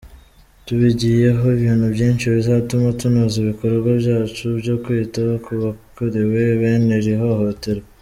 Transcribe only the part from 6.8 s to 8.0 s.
iri hohoterwa.